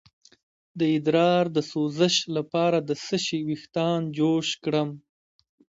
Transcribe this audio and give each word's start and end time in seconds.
د 0.79 0.81
ادرار 0.97 1.45
د 1.55 1.57
سوزش 1.71 2.15
لپاره 2.37 2.77
د 2.89 2.91
څه 3.05 3.15
شي 3.25 3.39
ویښتان 3.47 3.99
جوش 4.17 4.47
کړم؟ 4.63 4.89